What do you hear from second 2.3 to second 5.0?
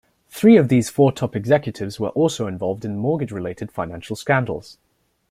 involved in mortgage-related financial scandals.